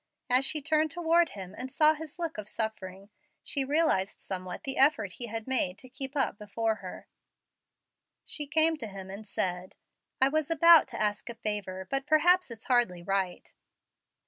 [0.31, 3.11] As she turned toward him and saw his look of suffering,
[3.43, 7.07] she realized somewhat the effort he had made to keep up before her.
[8.25, 9.75] She came to him and said,
[10.19, 13.53] "I was about to ask a favor, but perhaps it's hardly right."